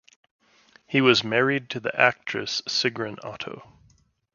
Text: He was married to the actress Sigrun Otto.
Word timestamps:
He 0.87 0.99
was 0.99 1.23
married 1.23 1.69
to 1.69 1.79
the 1.79 1.95
actress 1.95 2.63
Sigrun 2.67 3.23
Otto. 3.23 3.71